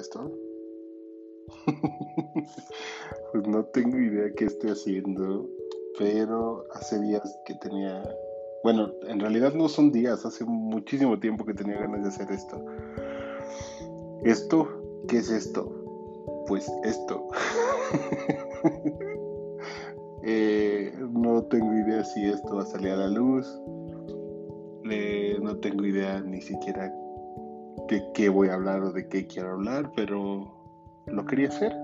esto? 0.00 0.32
pues 3.32 3.46
no 3.46 3.64
tengo 3.66 3.98
idea 3.98 4.32
qué 4.36 4.46
estoy 4.46 4.70
haciendo, 4.70 5.48
pero 5.98 6.64
hace 6.72 7.00
días 7.00 7.22
que 7.44 7.54
tenía, 7.56 8.02
bueno, 8.64 8.92
en 9.06 9.20
realidad 9.20 9.54
no 9.54 9.68
son 9.68 9.92
días, 9.92 10.24
hace 10.24 10.44
muchísimo 10.44 11.18
tiempo 11.18 11.44
que 11.44 11.54
tenía 11.54 11.78
ganas 11.78 12.02
de 12.02 12.08
hacer 12.08 12.30
esto. 12.30 12.64
¿Esto? 14.24 14.68
¿Qué 15.08 15.18
es 15.18 15.30
esto? 15.30 15.72
Pues 16.46 16.70
esto. 16.84 17.28
Eh, 20.22 20.92
no 21.12 21.44
tengo 21.44 21.72
idea 21.72 22.04
si 22.04 22.26
esto 22.26 22.56
va 22.56 22.62
a 22.62 22.66
salir 22.66 22.90
a 22.90 22.96
la 22.96 23.08
luz. 23.08 23.46
no 25.40 25.56
tengo 25.56 25.86
idea 25.86 26.20
ni 26.20 26.42
siquiera 26.42 26.92
de 27.90 28.04
qué 28.14 28.28
voy 28.28 28.48
a 28.48 28.54
hablar 28.54 28.82
o 28.82 28.92
de 28.92 29.08
qué 29.08 29.26
quiero 29.26 29.50
hablar, 29.50 29.90
pero 29.96 30.54
lo 31.06 31.26
quería 31.26 31.48
hacer. 31.48 31.74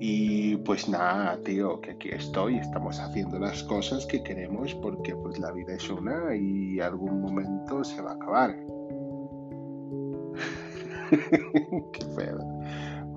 Y 0.00 0.56
pues 0.56 0.88
nada, 0.88 1.38
tío, 1.44 1.80
que 1.80 1.92
aquí 1.92 2.08
estoy, 2.08 2.56
estamos 2.56 2.98
haciendo 2.98 3.38
las 3.38 3.62
cosas 3.62 4.04
que 4.06 4.20
queremos 4.24 4.74
porque 4.74 5.14
pues 5.14 5.38
la 5.38 5.52
vida 5.52 5.74
es 5.74 5.88
una 5.88 6.34
y 6.34 6.80
algún 6.80 7.20
momento 7.20 7.84
se 7.84 8.02
va 8.02 8.10
a 8.10 8.14
acabar. 8.14 8.56
qué 11.92 12.04
feo. 12.16 12.38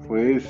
Pues 0.07 0.47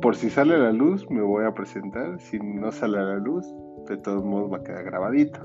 por 0.00 0.14
si 0.14 0.30
sale 0.30 0.56
la 0.56 0.70
luz 0.70 1.10
me 1.10 1.22
voy 1.22 1.44
a 1.44 1.52
presentar, 1.52 2.20
si 2.20 2.38
no 2.38 2.70
sale 2.70 2.98
la 2.98 3.16
luz, 3.16 3.44
de 3.88 3.96
todos 3.96 4.24
modos 4.24 4.52
va 4.52 4.58
a 4.58 4.62
quedar 4.62 4.84
grabadito. 4.84 5.40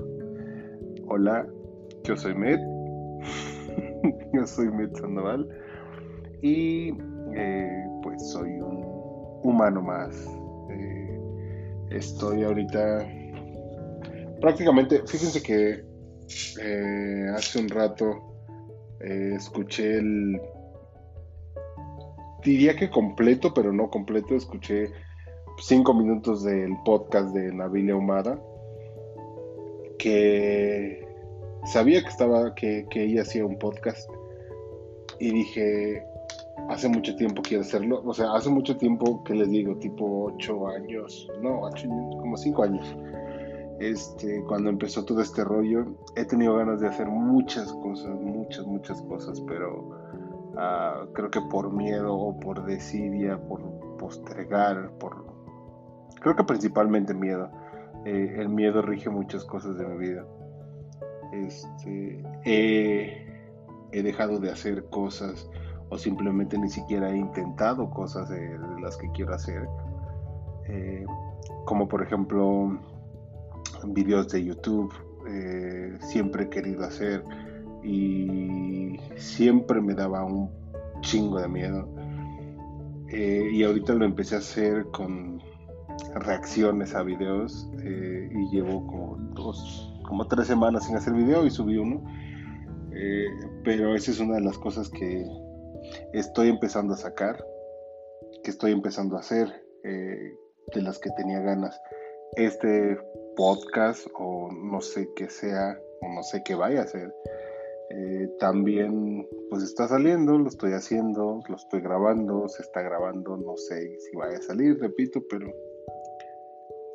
Hola, 1.08 1.44
yo 2.04 2.16
soy 2.16 2.36
Met, 2.36 2.60
yo 4.32 4.46
soy 4.46 4.70
Met 4.70 4.94
Sandoval 4.96 5.48
y 6.42 6.92
eh, 7.34 7.84
pues 8.02 8.30
soy 8.30 8.50
un 8.60 8.84
humano 9.42 9.82
más. 9.82 10.14
Eh, 10.70 11.20
estoy 11.90 12.42
ahorita 12.42 13.06
prácticamente, 14.40 15.02
fíjense 15.06 15.42
que 15.42 15.84
eh, 16.60 17.26
hace 17.34 17.60
un 17.60 17.68
rato 17.68 18.28
escuché 19.00 19.98
el, 19.98 20.40
diría 22.44 22.76
que 22.76 22.88
completo, 22.88 23.52
pero 23.52 23.72
no 23.72 23.90
completo, 23.90 24.36
escuché 24.36 24.92
cinco 25.58 25.92
minutos 25.92 26.44
del 26.44 26.72
podcast 26.84 27.34
de 27.34 27.52
Nabilia 27.52 27.96
Humada, 27.96 28.40
que 29.98 31.01
sabía 31.64 32.02
que 32.02 32.08
estaba, 32.08 32.54
que, 32.54 32.86
que 32.90 33.04
ella 33.04 33.22
hacía 33.22 33.44
un 33.44 33.58
podcast 33.58 34.10
y 35.18 35.30
dije, 35.30 36.04
hace 36.68 36.88
mucho 36.88 37.14
tiempo 37.16 37.42
quiero 37.42 37.62
hacerlo. 37.62 38.02
O 38.04 38.14
sea, 38.14 38.34
hace 38.34 38.50
mucho 38.50 38.76
tiempo 38.76 39.22
que 39.24 39.34
les 39.34 39.50
digo, 39.50 39.76
tipo 39.76 40.24
ocho 40.24 40.68
años, 40.68 41.28
no, 41.40 41.60
como 42.20 42.36
cinco 42.36 42.64
años. 42.64 42.96
Este, 43.78 44.42
cuando 44.44 44.70
empezó 44.70 45.04
todo 45.04 45.22
este 45.22 45.42
rollo, 45.44 45.86
he 46.14 46.24
tenido 46.24 46.56
ganas 46.56 46.80
de 46.80 46.88
hacer 46.88 47.06
muchas 47.08 47.72
cosas, 47.72 48.14
muchas, 48.20 48.66
muchas 48.66 49.02
cosas, 49.02 49.40
pero 49.40 49.88
uh, 50.52 51.12
creo 51.12 51.30
que 51.30 51.40
por 51.50 51.72
miedo 51.72 52.14
o 52.14 52.38
por 52.38 52.64
desidia, 52.64 53.38
por 53.48 53.60
postergar, 53.98 54.90
por... 54.98 55.24
Creo 56.20 56.36
que 56.36 56.44
principalmente 56.44 57.12
miedo. 57.12 57.50
Eh, 58.04 58.36
el 58.38 58.48
miedo 58.48 58.82
rige 58.82 59.10
muchas 59.10 59.44
cosas 59.44 59.76
de 59.76 59.86
mi 59.86 59.98
vida. 59.98 60.24
Este, 61.32 62.22
he, 62.44 64.02
dejado 64.02 64.38
de 64.38 64.50
hacer 64.50 64.84
cosas 64.90 65.48
o 65.88 65.96
simplemente 65.96 66.58
ni 66.58 66.68
siquiera 66.68 67.10
he 67.10 67.16
intentado 67.16 67.88
cosas 67.90 68.28
de, 68.28 68.58
las 68.80 68.96
que 68.98 69.10
quiero 69.12 69.34
hacer. 69.34 69.66
Eh, 70.66 71.04
como 71.64 71.88
por 71.88 72.02
ejemplo 72.02 72.78
videos 73.86 74.28
de 74.28 74.44
YouTube, 74.44 74.92
eh, 75.26 75.96
siempre 76.00 76.44
he 76.44 76.48
querido 76.50 76.84
hacer 76.84 77.24
y 77.82 78.98
siempre 79.16 79.80
me 79.80 79.94
daba 79.94 80.24
un 80.24 80.50
chingo 81.00 81.40
de 81.40 81.48
miedo. 81.48 81.88
Eh, 83.08 83.50
y 83.52 83.62
ahorita 83.62 83.94
lo 83.94 84.04
empecé 84.04 84.36
a 84.36 84.38
hacer 84.38 84.86
con 84.86 85.42
reacciones 86.14 86.94
a 86.94 87.02
videos 87.02 87.68
y 87.82 88.48
llevo 88.50 88.86
como 88.86 89.16
dos, 89.34 89.91
como 90.12 90.28
tres 90.28 90.46
semanas 90.46 90.84
sin 90.84 90.94
hacer 90.94 91.14
video 91.14 91.46
y 91.46 91.50
subí 91.50 91.78
uno. 91.78 92.04
pero 93.64 93.94
esa 93.94 94.10
es 94.10 94.20
una 94.20 94.34
de 94.34 94.42
las 94.42 94.58
cosas 94.58 94.90
que, 94.90 95.24
estoy 96.12 96.50
empezando 96.50 96.92
a 96.92 96.98
sacar, 96.98 97.42
que 98.44 98.50
estoy 98.50 98.72
empezando 98.72 99.16
a 99.16 99.20
hacer, 99.20 99.48
eh, 99.84 100.36
de 100.74 100.82
las 100.82 100.98
que 100.98 101.08
tenía 101.16 101.40
ganas. 101.40 101.80
Este 102.36 102.98
podcast 103.36 104.06
o 104.18 104.50
no 104.52 104.82
sé 104.82 105.08
qué 105.16 105.30
sea 105.30 105.78
o 106.02 106.14
no 106.14 106.22
sé 106.22 106.42
qué 106.44 106.54
vaya 106.54 106.82
a 106.82 106.86
ser. 106.86 107.10
Eh, 107.88 108.28
también 108.38 109.26
pues 109.48 109.62
está 109.62 109.88
saliendo, 109.88 110.36
lo 110.36 110.48
estoy 110.48 110.74
haciendo, 110.74 111.40
lo 111.48 111.56
estoy 111.56 111.80
grabando, 111.80 112.46
se 112.48 112.60
está 112.60 112.82
grabando, 112.82 113.38
no 113.38 113.56
sé 113.56 113.98
si 113.98 114.14
vaya 114.14 114.36
a 114.36 114.42
salir, 114.42 114.78
repito, 114.78 115.22
pero 115.30 115.50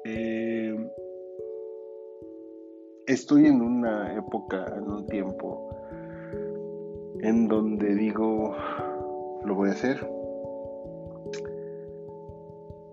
eh, 0.06 0.76
estoy 3.08 3.46
en 3.46 3.62
una 3.62 4.14
época, 4.14 4.66
en 4.78 4.84
un 4.84 5.08
tiempo 5.08 5.70
en 7.22 7.48
donde 7.48 7.96
digo, 7.96 8.56
lo 9.44 9.56
voy 9.56 9.70
a 9.70 9.72
hacer. 9.72 10.08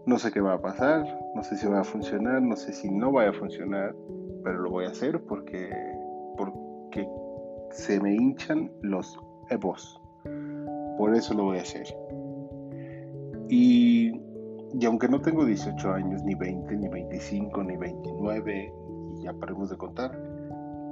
No 0.06 0.19
sé 0.19 0.30
qué 0.30 0.41
va 0.41 0.54
a 0.54 0.60
pasar, 0.60 1.04
no 1.34 1.42
sé 1.42 1.56
si 1.56 1.66
va 1.66 1.80
a 1.80 1.84
funcionar, 1.84 2.41
no 2.41 2.56
sé 2.56 2.72
si 2.72 2.91
no 2.91 3.12
va 3.12 3.28
a 3.28 3.32
funcionar, 3.32 3.94
pero 4.44 4.62
lo 4.62 4.70
voy 4.70 4.84
a 4.84 4.88
hacer 4.88 5.20
porque, 5.25 5.70
porque 6.36 7.08
se 7.70 8.00
me 8.00 8.14
hinchan 8.14 8.70
los 8.82 9.19
egos. 9.50 10.00
Por 10.96 11.14
eso 11.14 11.34
lo 11.34 11.44
voy 11.44 11.58
a 11.58 11.62
hacer. 11.62 11.86
Y, 13.48 14.12
y, 14.78 14.86
aunque 14.86 15.08
no 15.08 15.20
tengo 15.20 15.44
18 15.44 15.91
años, 15.91 16.22
ni 16.22 16.34
20, 16.34 16.76
ni 16.76 16.88
25, 16.88 17.64
ni 17.64 17.76
29, 17.76 18.72
y 18.92 18.94
ya 19.25 19.33
paremos 19.33 19.71
de 19.71 19.77
contar, 19.77 20.19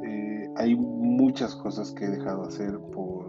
eh, 0.04 0.50
hay 0.56 0.74
muchas 0.74 1.54
cosas 1.54 1.92
que 1.92 2.06
he 2.06 2.10
dejado 2.10 2.42
de 2.42 2.48
hacer 2.48 2.78
por 2.92 3.22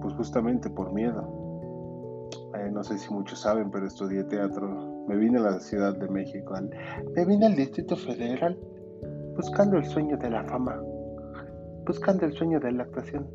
pues 0.00 0.14
justamente 0.14 0.70
por 0.70 0.92
miedo. 0.92 1.46
Eh, 2.54 2.70
no 2.72 2.84
sé 2.84 2.98
si 2.98 3.12
muchos 3.12 3.40
saben, 3.40 3.70
pero 3.70 3.86
estudié 3.86 4.24
teatro. 4.24 5.04
Me 5.08 5.16
vine 5.16 5.38
a 5.38 5.42
la 5.42 5.60
Ciudad 5.60 5.96
de 5.96 6.08
México, 6.08 6.54
me 7.14 7.24
vine 7.24 7.46
al 7.46 7.56
Distrito 7.56 7.96
Federal 7.96 8.58
buscando 9.36 9.76
el 9.76 9.84
sueño 9.84 10.16
de 10.16 10.30
la 10.30 10.44
fama, 10.44 10.80
buscando 11.86 12.24
el 12.24 12.32
sueño 12.32 12.58
de 12.60 12.72
la 12.72 12.84
actuación. 12.84 13.26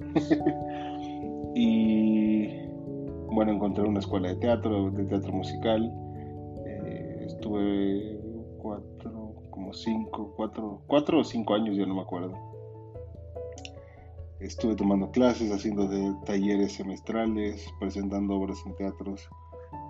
y 1.54 2.70
bueno, 3.32 3.52
encontré 3.52 3.84
una 3.84 4.00
escuela 4.00 4.28
de 4.28 4.36
teatro, 4.36 4.90
de 4.90 5.04
teatro 5.04 5.32
musical. 5.32 5.92
Eh, 6.66 7.24
estuve 7.26 8.20
cuatro, 8.58 8.89
como 9.70 9.74
cinco, 9.74 10.32
cuatro, 10.36 10.82
cuatro 10.86 11.20
o 11.20 11.24
cinco 11.24 11.54
años, 11.54 11.76
ya 11.76 11.86
no 11.86 11.94
me 11.94 12.00
acuerdo 12.00 12.34
Estuve 14.40 14.74
tomando 14.74 15.10
clases, 15.10 15.52
haciendo 15.52 15.86
de 15.86 16.14
talleres 16.24 16.72
semestrales, 16.72 17.68
presentando 17.78 18.34
obras 18.34 18.58
en 18.64 18.74
teatros 18.74 19.28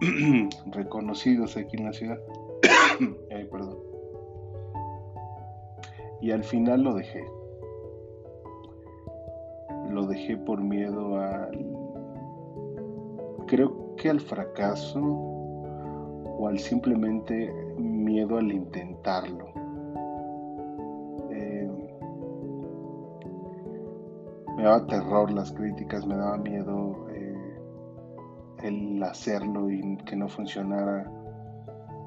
reconocidos 0.72 1.56
aquí 1.56 1.76
en 1.76 1.84
la 1.84 1.92
ciudad. 1.92 2.18
Ay, 3.30 3.44
perdón. 3.44 3.78
Y 6.20 6.32
al 6.32 6.42
final 6.42 6.82
lo 6.82 6.94
dejé. 6.94 7.24
Lo 9.88 10.06
dejé 10.06 10.36
por 10.36 10.60
miedo 10.60 11.20
al... 11.20 11.76
Creo 13.46 13.94
que 13.96 14.10
al 14.10 14.20
fracaso 14.20 15.00
o 15.00 16.48
al 16.48 16.58
simplemente 16.58 17.54
miedo 17.78 18.36
al 18.36 18.50
intentarlo. 18.50 19.59
Me 24.60 24.66
daba 24.66 24.86
terror 24.86 25.30
las 25.30 25.52
críticas, 25.52 26.06
me 26.06 26.14
daba 26.16 26.36
miedo 26.36 27.06
eh, 27.08 27.58
el 28.62 29.02
hacerlo 29.02 29.70
y 29.70 29.96
que 30.04 30.14
no 30.14 30.28
funcionara. 30.28 31.10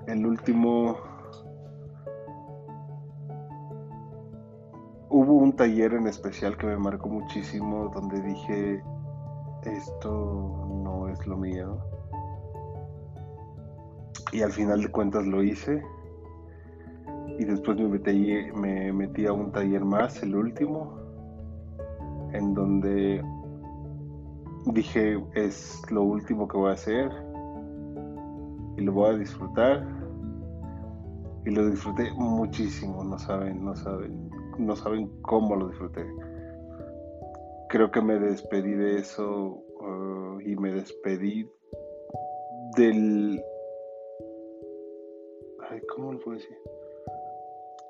El 0.05 0.23
último... 0.23 0.95
Hubo 5.09 5.33
un 5.33 5.55
taller 5.55 5.93
en 5.93 6.05
especial 6.07 6.55
que 6.57 6.67
me 6.67 6.77
marcó 6.77 7.09
muchísimo 7.09 7.89
donde 7.89 8.21
dije, 8.21 8.83
esto 9.63 10.67
no 10.83 11.07
es 11.07 11.25
lo 11.25 11.37
mío. 11.37 11.79
Y 14.31 14.41
al 14.43 14.51
final 14.51 14.81
de 14.81 14.89
cuentas 14.89 15.25
lo 15.25 15.41
hice. 15.41 15.83
Y 17.39 17.45
después 17.45 17.77
me 17.77 17.87
metí, 17.87 18.51
me 18.55 18.93
metí 18.93 19.25
a 19.25 19.33
un 19.33 19.51
taller 19.51 19.85
más, 19.85 20.21
el 20.21 20.35
último, 20.35 21.02
en 22.33 22.53
donde 22.53 23.23
dije, 24.73 25.21
es 25.35 25.81
lo 25.91 26.03
último 26.03 26.47
que 26.47 26.57
voy 26.57 26.69
a 26.71 26.73
hacer 26.73 27.11
y 28.77 28.81
lo 28.81 28.91
voy 28.93 29.15
a 29.15 29.17
disfrutar. 29.17 29.87
Y 31.45 31.49
lo 31.49 31.69
disfruté 31.69 32.09
muchísimo, 32.13 33.03
no 33.03 33.19
saben, 33.19 33.65
no 33.65 33.75
saben, 33.75 34.29
no 34.57 34.75
saben 34.77 35.09
cómo 35.23 35.57
lo 35.57 35.67
disfruté. 35.67 36.05
Creo 37.67 37.91
que 37.91 38.01
me 38.01 38.17
despedí 38.17 38.71
de 38.71 38.99
eso 38.99 39.61
uh, 39.81 40.39
y 40.39 40.55
me 40.55 40.71
despedí 40.71 41.49
del... 42.77 43.43
Ay, 45.69 45.81
¿Cómo 45.93 46.13
lo 46.13 46.19
puedo 46.19 46.37
decir? 46.37 46.57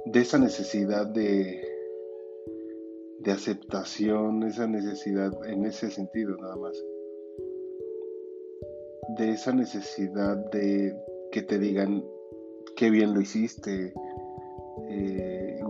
De 0.06 0.22
esa 0.22 0.40
necesidad 0.40 1.06
de, 1.06 1.73
de 3.24 3.32
aceptación, 3.32 4.44
esa 4.44 4.68
necesidad 4.68 5.32
en 5.48 5.66
ese 5.66 5.90
sentido 5.90 6.36
nada 6.38 6.56
más. 6.58 6.78
De 9.18 9.32
esa 9.32 9.54
necesidad 9.54 10.38
de 10.52 10.96
que 11.32 11.42
te 11.42 11.58
digan 11.58 12.04
qué 12.76 12.90
bien 12.90 13.14
lo 13.14 13.22
hiciste, 13.22 13.94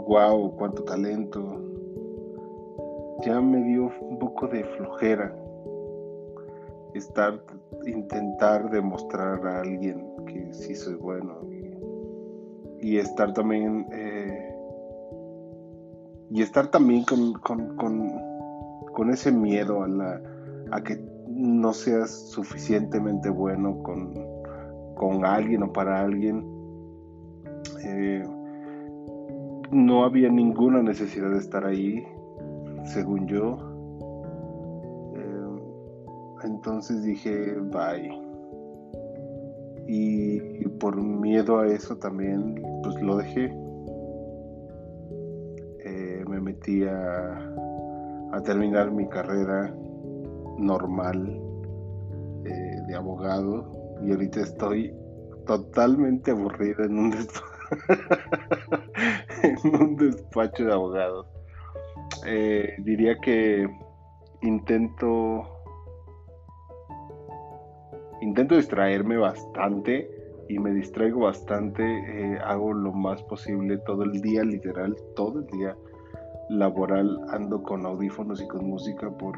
wow, 0.08 0.48
eh, 0.48 0.54
cuánto 0.58 0.84
talento. 0.84 1.60
Ya 3.26 3.40
me 3.40 3.64
dio 3.64 3.92
un 4.02 4.20
poco 4.20 4.48
de 4.48 4.64
flojera 4.64 5.34
estar, 6.94 7.42
intentar 7.86 8.70
demostrar 8.70 9.46
a 9.46 9.62
alguien 9.62 10.06
que 10.26 10.54
sí 10.54 10.76
soy 10.76 10.96
bueno 10.96 11.42
y, 12.82 12.98
estar 12.98 13.34
también 13.34 13.88
eh, 13.94 14.43
y 16.34 16.42
estar 16.42 16.68
también 16.68 17.04
con, 17.04 17.34
con, 17.34 19.10
ese 19.12 19.32
miedo 19.32 19.84
a, 19.84 19.88
la, 19.88 20.20
a 20.72 20.82
que 20.82 21.00
no 21.28 21.74
seas 21.74 22.32
suficientemente 22.32 23.30
bueno 23.30 23.84
con, 23.84 24.16
con 24.96 25.26
alguien 25.26 25.62
o 25.62 25.72
para 25.72 26.02
alguien. 26.02 26.44
Eh, 27.86 28.24
no 29.70 30.04
había 30.06 30.30
ninguna 30.30 30.82
necesidad 30.82 31.30
de 31.30 31.38
estar 31.38 31.66
ahí, 31.66 32.04
según 32.86 33.28
yo. 33.28 33.58
Eh, 35.16 36.46
entonces 36.46 37.04
dije, 37.04 37.60
bye. 37.60 38.20
Y 39.88 40.68
por 40.80 41.00
miedo 41.00 41.60
a 41.60 41.68
eso 41.68 41.96
también, 41.98 42.60
pues 42.82 43.00
lo 43.04 43.18
dejé 43.18 43.63
a, 46.72 48.42
terminar 48.44 48.92
mi 48.92 49.08
carrera 49.08 49.74
normal 50.58 51.40
eh, 52.46 52.82
de 52.88 52.96
abogado 52.96 53.72
y 54.02 54.12
ahorita 54.12 54.42
estoy 54.42 54.94
totalmente 55.46 56.32
aburrido 56.32 56.84
en 56.84 56.98
un, 56.98 57.14
en 59.44 59.82
un 59.82 59.96
despacho 59.98 60.66
de 60.66 60.74
abogados. 60.74 61.28
Eh, 62.26 62.76
diría 62.80 63.18
que 63.20 63.68
intento 64.42 65.44
intento 68.22 68.56
distraerme 68.56 69.18
bastante 69.18 70.10
y 70.50 70.60
me 70.60 70.72
distraigo 70.72 71.22
bastante, 71.22 71.84
eh, 71.84 72.40
hago 72.44 72.74
lo 72.74 72.92
más 72.92 73.22
posible 73.24 73.78
todo 73.80 74.04
el 74.04 74.22
día, 74.22 74.44
literal, 74.44 74.96
todo 75.16 75.40
el 75.40 75.48
día 75.48 75.76
laboral 76.50 77.20
ando 77.30 77.62
con 77.64 77.86
audífonos 77.86 78.42
y 78.42 78.48
con 78.48 78.66
música 78.68 79.10
por 79.10 79.36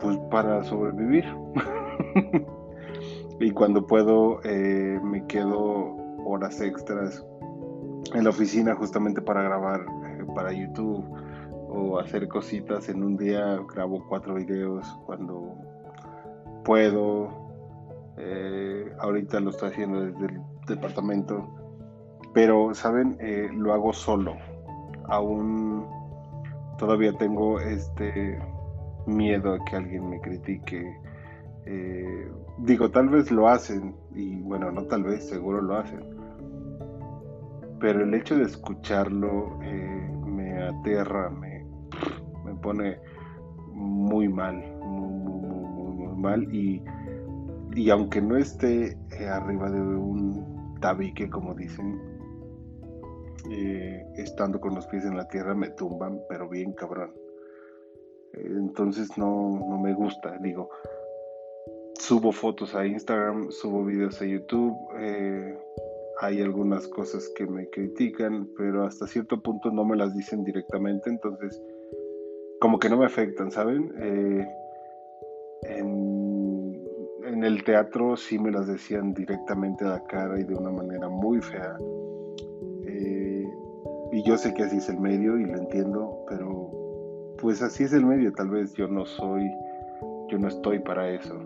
pues 0.00 0.18
para 0.30 0.62
sobrevivir. 0.64 1.24
Y 3.38 3.50
cuando 3.50 3.86
puedo 3.86 4.40
eh, 4.44 4.98
me 5.02 5.26
quedo 5.26 5.94
horas 6.24 6.60
extras 6.60 7.24
en 8.14 8.24
la 8.24 8.30
oficina 8.30 8.74
justamente 8.74 9.20
para 9.20 9.42
grabar 9.42 9.82
eh, 9.82 10.24
para 10.34 10.52
YouTube 10.52 11.04
o 11.68 11.98
hacer 11.98 12.28
cositas. 12.28 12.88
En 12.88 13.04
un 13.04 13.16
día 13.16 13.60
grabo 13.74 14.02
cuatro 14.08 14.34
videos 14.34 14.86
cuando 15.04 15.54
puedo. 16.64 17.44
Eh, 18.16 18.90
ahorita 19.00 19.40
lo 19.40 19.50
estoy 19.50 19.68
haciendo 19.68 20.00
desde 20.00 20.26
el 20.26 20.40
departamento. 20.66 21.46
Pero 22.32 22.74
saben 22.74 23.18
lo 23.52 23.72
hago 23.72 23.92
solo 23.92 24.34
aún 25.08 25.86
todavía 26.78 27.12
tengo 27.16 27.60
este 27.60 28.38
miedo 29.06 29.54
a 29.54 29.64
que 29.64 29.76
alguien 29.76 30.10
me 30.10 30.20
critique. 30.20 30.96
Eh, 31.64 32.30
digo, 32.58 32.90
tal 32.90 33.08
vez 33.08 33.30
lo 33.30 33.48
hacen, 33.48 33.94
y 34.14 34.40
bueno, 34.42 34.70
no 34.70 34.84
tal 34.84 35.04
vez, 35.04 35.28
seguro 35.28 35.60
lo 35.60 35.76
hacen. 35.76 36.00
Pero 37.80 38.04
el 38.04 38.14
hecho 38.14 38.36
de 38.36 38.44
escucharlo 38.44 39.58
eh, 39.62 40.10
me 40.26 40.62
aterra, 40.62 41.30
me, 41.30 41.64
me, 42.44 42.54
pone 42.54 42.98
muy 43.72 44.28
mal, 44.28 44.56
muy, 44.82 45.08
muy, 45.08 46.06
muy, 46.06 46.16
mal. 46.16 46.54
Y, 46.54 46.82
y, 47.74 47.90
aunque 47.90 48.22
no 48.22 48.36
esté 48.36 48.96
eh, 49.10 49.28
arriba 49.28 49.70
de 49.70 49.80
un 49.80 50.76
tabique, 50.80 51.28
como 51.28 51.54
dicen, 51.54 52.15
eh, 53.50 54.06
estando 54.16 54.60
con 54.60 54.74
los 54.74 54.86
pies 54.86 55.04
en 55.04 55.16
la 55.16 55.28
tierra 55.28 55.54
me 55.54 55.70
tumban, 55.70 56.20
pero 56.28 56.48
bien 56.48 56.72
cabrón. 56.72 57.12
entonces 58.32 59.16
no, 59.16 59.60
no 59.68 59.78
me 59.78 59.94
gusta, 59.94 60.38
digo, 60.38 60.70
subo 61.98 62.32
fotos 62.32 62.74
a 62.74 62.86
Instagram, 62.86 63.50
subo 63.50 63.84
videos 63.84 64.20
a 64.20 64.26
YouTube, 64.26 64.76
eh, 64.98 65.58
hay 66.20 66.40
algunas 66.40 66.86
cosas 66.88 67.28
que 67.34 67.46
me 67.46 67.68
critican, 67.68 68.48
pero 68.56 68.84
hasta 68.84 69.06
cierto 69.06 69.42
punto 69.42 69.70
no 69.70 69.84
me 69.84 69.96
las 69.96 70.14
dicen 70.16 70.44
directamente, 70.44 71.10
entonces 71.10 71.60
como 72.60 72.78
que 72.78 72.88
no 72.88 72.96
me 72.96 73.06
afectan, 73.06 73.50
¿saben? 73.50 73.92
Eh, 73.98 74.46
en, 75.62 76.84
en, 77.24 77.44
el 77.44 77.64
teatro 77.64 78.16
sí 78.16 78.38
me 78.38 78.50
las 78.50 78.66
decían 78.66 79.12
directamente 79.12 79.84
a 79.84 79.88
la 79.88 80.04
cara 80.04 80.38
y 80.40 80.44
de 80.44 80.54
una 80.54 80.70
manera 80.70 81.08
muy 81.08 81.40
fea. 81.42 81.76
Y 84.16 84.22
yo 84.22 84.38
sé 84.38 84.54
que 84.54 84.62
así 84.62 84.78
es 84.78 84.88
el 84.88 84.98
medio 84.98 85.38
y 85.38 85.44
lo 85.44 85.58
entiendo, 85.58 86.24
pero 86.26 86.70
pues 87.38 87.60
así 87.60 87.84
es 87.84 87.92
el 87.92 88.06
medio. 88.06 88.32
Tal 88.32 88.48
vez 88.48 88.72
yo 88.72 88.88
no 88.88 89.04
soy, 89.04 89.46
yo 90.30 90.38
no 90.38 90.48
estoy 90.48 90.78
para 90.78 91.10
eso. 91.10 91.38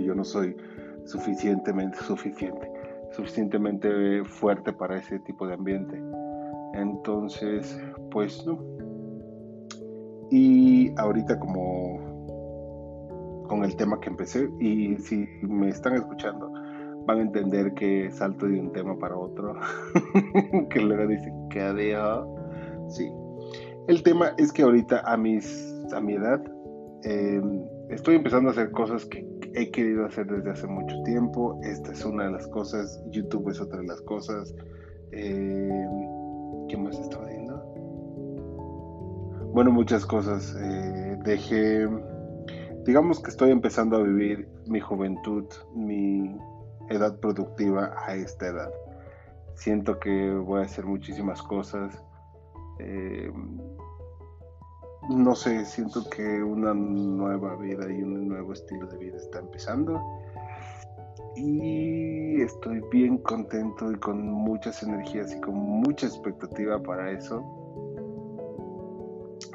Yo 0.00 0.16
no 0.16 0.24
soy 0.24 0.56
suficientemente 1.04 1.96
suficiente, 1.98 2.68
suficientemente 3.12 4.24
fuerte 4.24 4.72
para 4.72 4.98
ese 4.98 5.20
tipo 5.20 5.46
de 5.46 5.54
ambiente. 5.54 6.02
Entonces, 6.74 7.80
pues 8.10 8.44
no. 8.44 8.58
Y 10.28 10.92
ahorita 10.98 11.38
como 11.38 12.00
con 13.46 13.62
el 13.62 13.76
tema 13.76 14.00
que 14.00 14.08
empecé, 14.08 14.50
y 14.58 14.96
si 14.96 15.28
me 15.42 15.68
están 15.68 15.94
escuchando, 15.94 16.52
van 17.06 17.18
a 17.18 17.22
entender 17.22 17.74
que 17.74 18.10
salto 18.10 18.46
de 18.46 18.60
un 18.60 18.72
tema 18.72 18.98
para 18.98 19.16
otro, 19.16 19.54
que 20.70 20.80
luego 20.80 21.06
dicen 21.06 21.48
que 21.48 21.60
adiós. 21.60 22.26
Sí. 22.88 23.10
El 23.88 24.02
tema 24.02 24.32
es 24.38 24.52
que 24.52 24.62
ahorita 24.62 25.02
a, 25.04 25.16
mis, 25.16 25.84
a 25.92 26.00
mi 26.00 26.14
edad 26.14 26.40
em, 27.02 27.62
estoy 27.90 28.16
empezando 28.16 28.50
a 28.50 28.52
hacer 28.52 28.70
cosas 28.70 29.04
que 29.06 29.26
he 29.54 29.70
querido 29.70 30.06
hacer 30.06 30.26
desde 30.26 30.50
hace 30.50 30.66
mucho 30.66 31.02
tiempo. 31.02 31.58
Esta 31.62 31.92
es 31.92 32.04
una 32.04 32.24
de 32.24 32.32
las 32.32 32.46
cosas, 32.48 33.02
YouTube 33.10 33.50
es 33.50 33.60
otra 33.60 33.80
de 33.80 33.86
las 33.86 34.00
cosas. 34.02 34.54
Em, 35.10 36.68
¿Qué 36.68 36.76
más 36.76 36.98
estaba 36.98 37.24
haciendo? 37.26 37.56
Bueno, 39.52 39.72
muchas 39.72 40.06
cosas. 40.06 40.56
Eh, 40.58 41.18
dejé, 41.24 41.86
digamos 42.86 43.20
que 43.20 43.30
estoy 43.30 43.50
empezando 43.50 43.96
a 43.96 44.02
vivir 44.02 44.48
mi 44.66 44.80
juventud, 44.80 45.44
mi 45.74 46.34
edad 46.92 47.18
productiva 47.18 47.94
a 48.06 48.14
esta 48.14 48.48
edad. 48.48 48.70
Siento 49.54 49.98
que 49.98 50.30
voy 50.30 50.60
a 50.60 50.64
hacer 50.64 50.84
muchísimas 50.84 51.42
cosas. 51.42 52.02
Eh, 52.78 53.30
no 55.10 55.34
sé, 55.34 55.64
siento 55.64 56.08
que 56.08 56.42
una 56.42 56.74
nueva 56.74 57.56
vida 57.56 57.90
y 57.90 58.02
un 58.02 58.28
nuevo 58.28 58.52
estilo 58.52 58.86
de 58.86 58.98
vida 58.98 59.16
está 59.16 59.40
empezando. 59.40 60.00
Y 61.34 62.40
estoy 62.40 62.82
bien 62.90 63.18
contento 63.18 63.90
y 63.90 63.96
con 63.96 64.22
muchas 64.30 64.82
energías 64.82 65.34
y 65.34 65.40
con 65.40 65.54
mucha 65.54 66.06
expectativa 66.06 66.80
para 66.82 67.10
eso. 67.10 67.42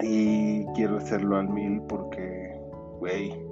Y 0.01 0.65
quiero 0.75 0.97
hacerlo 0.97 1.37
al 1.37 1.49
mil 1.49 1.81
porque, 1.83 2.59
güey, 2.99 3.46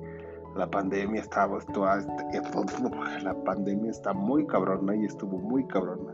la 0.55 0.69
pandemia 0.69 1.21
estaba, 1.21 1.59
la 3.23 3.33
pandemia 3.43 3.91
está 3.91 4.13
muy 4.13 4.47
cabrona 4.47 4.95
y 4.95 5.05
estuvo 5.05 5.37
muy 5.37 5.65
cabrona. 5.67 6.13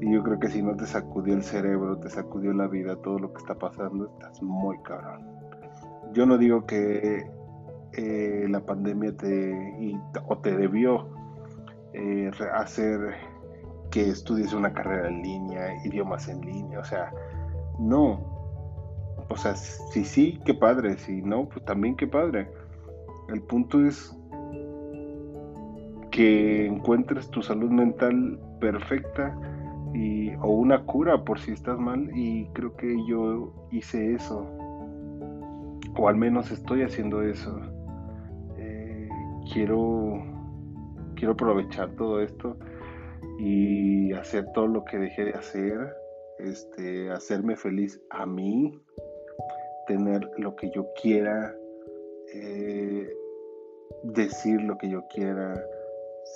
Y 0.00 0.12
yo 0.12 0.22
creo 0.22 0.38
que 0.38 0.48
si 0.48 0.62
no 0.62 0.74
te 0.76 0.86
sacudió 0.86 1.34
el 1.34 1.42
cerebro, 1.42 1.98
te 1.98 2.08
sacudió 2.08 2.52
la 2.54 2.66
vida, 2.66 2.96
todo 2.96 3.18
lo 3.18 3.32
que 3.32 3.38
está 3.38 3.54
pasando, 3.54 4.10
estás 4.14 4.42
muy 4.42 4.78
cabrón. 4.82 5.26
yo 6.12 6.24
no 6.24 6.38
digo 6.38 6.64
que 6.64 7.30
eh, 7.92 8.46
la 8.48 8.60
pandemia 8.60 9.14
te, 9.16 9.98
o 10.26 10.38
te 10.38 10.56
debió 10.56 11.08
eh, 11.92 12.30
hacer 12.54 13.14
que 13.90 14.08
estudies 14.08 14.52
una 14.54 14.72
carrera 14.72 15.08
en 15.08 15.22
línea, 15.22 15.84
idiomas 15.84 16.28
en 16.28 16.40
línea, 16.40 16.78
o 16.78 16.84
sea, 16.84 17.12
no. 17.78 18.20
O 19.28 19.36
sea, 19.36 19.54
si 19.54 20.04
sí, 20.04 20.40
qué 20.44 20.54
padre, 20.54 20.96
si 20.96 21.20
no, 21.22 21.48
pues 21.48 21.64
también 21.64 21.94
qué 21.96 22.06
padre. 22.06 22.50
El 23.32 23.42
punto 23.42 23.84
es 23.86 24.16
que 26.10 26.66
encuentres 26.66 27.30
tu 27.30 27.42
salud 27.42 27.70
mental 27.70 28.40
perfecta 28.60 29.38
y, 29.94 30.34
o 30.36 30.48
una 30.48 30.84
cura 30.84 31.24
por 31.24 31.38
si 31.38 31.52
estás 31.52 31.78
mal 31.78 32.10
y 32.14 32.46
creo 32.48 32.76
que 32.76 32.96
yo 33.06 33.52
hice 33.70 34.14
eso 34.14 34.46
o 35.96 36.08
al 36.08 36.16
menos 36.16 36.50
estoy 36.50 36.82
haciendo 36.82 37.22
eso. 37.22 37.58
Eh, 38.56 39.08
quiero 39.52 40.22
quiero 41.14 41.34
aprovechar 41.34 41.90
todo 41.96 42.20
esto 42.20 42.56
y 43.38 44.12
hacer 44.12 44.46
todo 44.54 44.66
lo 44.66 44.84
que 44.84 44.98
dejé 44.98 45.26
de 45.26 45.32
hacer 45.32 45.94
este 46.38 47.10
hacerme 47.10 47.56
feliz 47.56 48.00
a 48.10 48.24
mí 48.24 48.82
tener 49.86 50.28
lo 50.38 50.56
que 50.56 50.70
yo 50.70 50.86
quiera 51.00 51.54
eh, 52.34 53.12
decir 54.04 54.60
lo 54.62 54.76
que 54.78 54.90
yo 54.90 55.02
quiera 55.08 55.60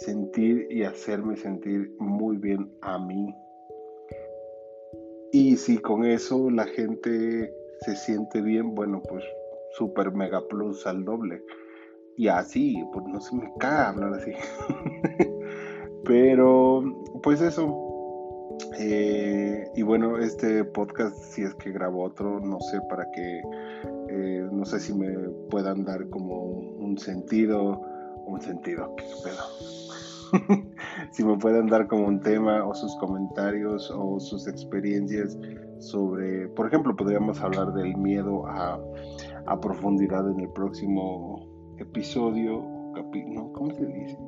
sentir 0.01 0.67
y 0.71 0.83
hacerme 0.83 1.37
sentir 1.37 1.95
muy 1.99 2.37
bien 2.37 2.71
a 2.81 2.99
mí. 2.99 3.35
Y 5.33 5.57
si 5.57 5.79
con 5.79 6.05
eso 6.05 6.51
la 6.51 6.65
gente 6.65 7.53
se 7.81 7.97
siente 7.97 8.41
bien, 8.41 8.75
bueno, 8.75 9.03
pues 9.09 9.25
super 9.77 10.13
mega 10.13 10.47
plus 10.47 10.87
al 10.87 11.05
doble. 11.05 11.43
Y 12.17 12.29
así, 12.29 12.83
pues 12.93 13.05
no 13.07 13.21
se 13.21 13.35
me 13.37 13.53
caga 13.59 13.89
hablar 13.89 14.15
así. 14.15 14.33
Pero, 16.05 16.85
pues 17.23 17.41
eso. 17.41 17.81
Eh, 18.79 19.69
y 19.75 19.83
bueno, 19.83 20.19
este 20.19 20.65
podcast, 20.65 21.17
si 21.17 21.43
es 21.43 21.55
que 21.57 21.73
grabo 21.73 22.05
otro, 22.05 22.39
no 22.41 22.61
sé 22.61 22.81
para 22.89 23.11
qué, 23.11 23.43
eh, 24.15 24.49
no 24.53 24.65
sé 24.65 24.81
si 24.81 24.95
me 24.95 25.13
puedan 25.51 25.85
dar 25.85 26.09
como 26.09 26.43
un 26.45 26.97
sentido, 26.99 27.81
un 28.27 28.41
sentido, 28.41 28.95
qué 28.97 29.05
pedo 29.23 29.43
si 31.11 31.25
me 31.25 31.37
pueden 31.37 31.67
dar 31.67 31.87
como 31.87 32.07
un 32.07 32.21
tema 32.21 32.65
o 32.65 32.75
sus 32.75 32.95
comentarios 32.97 33.91
o 33.95 34.19
sus 34.21 34.47
experiencias 34.47 35.37
sobre, 35.79 36.49
por 36.49 36.67
ejemplo, 36.69 36.95
podríamos 36.97 37.41
hablar 37.41 37.73
del 37.73 37.97
miedo 37.97 38.47
a, 38.47 38.81
profundidad 39.61 40.29
en 40.31 40.41
el 40.41 40.49
próximo 40.51 41.47
episodio, 41.79 42.65
no, 43.29 43.53
¿cómo 43.53 43.75
se 43.75 43.87
dice? 43.87 44.19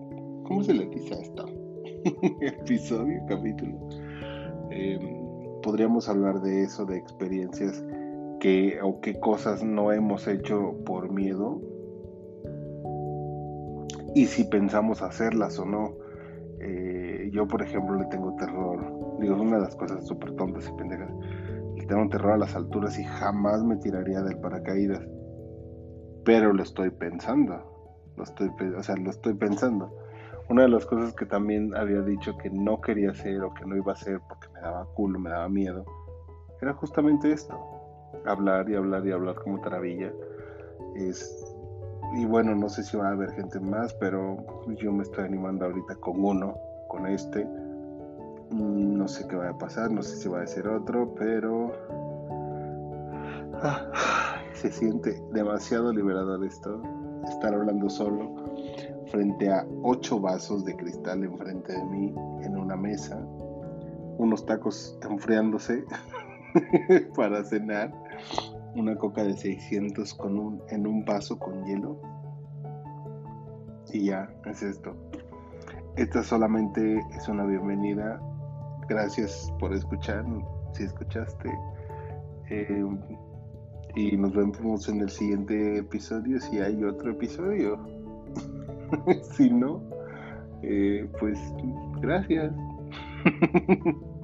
¿Cómo 0.44 0.62
se 0.62 0.74
le 0.74 0.86
dice 0.86 1.14
a 1.14 1.18
esto? 1.18 1.46
episodio, 2.40 3.20
capítulo. 3.26 3.88
Em, 4.70 5.60
podríamos 5.62 6.08
hablar 6.08 6.40
de 6.42 6.64
eso, 6.64 6.84
de 6.84 6.96
experiencias 6.96 7.82
que 8.38 8.78
o 8.82 9.00
qué 9.00 9.18
cosas 9.18 9.62
no 9.62 9.92
hemos 9.92 10.26
hecho 10.28 10.76
por 10.84 11.10
miedo 11.10 11.60
y 14.16 14.24
si 14.24 14.44
pensamos 14.44 15.02
hacerlas 15.02 15.58
o 15.58 15.66
no. 15.66 15.94
Eh, 16.58 17.28
yo, 17.34 17.46
por 17.46 17.60
ejemplo, 17.60 17.96
le 17.96 18.06
tengo 18.06 18.34
terror. 18.36 18.80
Digo, 19.20 19.34
es 19.34 19.40
una 19.42 19.56
de 19.56 19.62
las 19.62 19.76
cosas 19.76 20.06
súper 20.06 20.32
tontas 20.36 20.66
y 20.66 20.72
pendejas. 20.72 21.10
Le 21.76 21.84
tengo 21.84 22.08
terror 22.08 22.32
a 22.32 22.38
las 22.38 22.56
alturas 22.56 22.98
y 22.98 23.04
jamás 23.04 23.62
me 23.62 23.76
tiraría 23.76 24.22
del 24.22 24.38
paracaídas. 24.38 25.06
Pero 26.24 26.54
lo 26.54 26.62
estoy 26.62 26.88
pensando. 26.88 27.60
Lo 28.16 28.22
estoy, 28.22 28.50
o 28.74 28.82
sea, 28.82 28.96
lo 28.96 29.10
estoy 29.10 29.34
pensando. 29.34 29.94
Una 30.48 30.62
de 30.62 30.68
las 30.68 30.86
cosas 30.86 31.12
que 31.12 31.26
también 31.26 31.76
había 31.76 32.00
dicho 32.00 32.38
que 32.38 32.48
no 32.48 32.80
quería 32.80 33.10
hacer 33.10 33.42
o 33.42 33.52
que 33.52 33.66
no 33.66 33.76
iba 33.76 33.92
a 33.92 33.96
hacer 33.96 34.20
porque 34.26 34.48
me 34.54 34.60
daba 34.60 34.86
culo, 34.94 35.18
me 35.18 35.28
daba 35.28 35.48
miedo, 35.50 35.84
era 36.62 36.72
justamente 36.72 37.32
esto. 37.32 37.75
Hablar 38.26 38.68
y 38.68 38.74
hablar 38.74 39.06
y 39.06 39.12
hablar 39.12 39.36
como 39.36 39.60
taravilla. 39.60 40.12
Es 40.94 41.56
y 42.14 42.24
bueno, 42.24 42.54
no 42.54 42.68
sé 42.68 42.82
si 42.82 42.96
va 42.96 43.08
a 43.08 43.12
haber 43.12 43.32
gente 43.32 43.60
más, 43.60 43.92
pero 43.94 44.36
yo 44.78 44.92
me 44.92 45.02
estoy 45.02 45.24
animando 45.24 45.66
ahorita 45.66 45.96
con 45.96 46.24
uno, 46.24 46.56
con 46.88 47.06
este. 47.06 47.44
Mm, 48.50 48.96
no 48.96 49.08
sé 49.08 49.26
qué 49.28 49.36
va 49.36 49.50
a 49.50 49.58
pasar, 49.58 49.90
no 49.90 50.02
sé 50.02 50.16
si 50.16 50.28
va 50.28 50.42
a 50.42 50.46
ser 50.46 50.68
otro, 50.68 51.14
pero 51.14 51.72
ah, 53.54 53.90
se 54.54 54.70
siente 54.70 55.20
demasiado 55.32 55.92
liberador 55.92 56.44
esto, 56.44 56.80
estar 57.28 57.52
hablando 57.54 57.90
solo 57.90 58.34
frente 59.10 59.50
a 59.50 59.66
ocho 59.82 60.20
vasos 60.20 60.64
de 60.64 60.76
cristal 60.76 61.24
enfrente 61.24 61.72
de 61.72 61.84
mí 61.84 62.14
en 62.42 62.56
una 62.56 62.76
mesa, 62.76 63.20
unos 64.18 64.46
tacos 64.46 64.98
enfriándose 65.02 65.84
para 67.16 67.44
cenar 67.44 67.92
una 68.74 68.96
coca 68.96 69.24
de 69.24 69.34
600 69.34 70.14
con 70.14 70.38
un, 70.38 70.62
en 70.70 70.86
un 70.86 71.04
vaso 71.04 71.38
con 71.38 71.64
hielo. 71.64 72.00
Y 73.92 74.06
ya, 74.06 74.28
es 74.44 74.62
esto. 74.62 74.94
Esta 75.96 76.22
solamente 76.22 77.00
es 77.16 77.28
una 77.28 77.44
bienvenida. 77.44 78.20
Gracias 78.88 79.52
por 79.58 79.72
escuchar, 79.72 80.24
si 80.72 80.84
escuchaste. 80.84 81.50
Eh, 82.50 82.84
y 83.94 84.16
nos 84.16 84.34
vemos 84.34 84.88
en 84.88 85.00
el 85.00 85.08
siguiente 85.08 85.78
episodio 85.78 86.38
si 86.38 86.58
hay 86.58 86.84
otro 86.84 87.12
episodio. 87.12 87.78
si 89.36 89.50
no, 89.50 89.80
eh, 90.62 91.08
pues 91.18 91.38
gracias. 92.00 92.52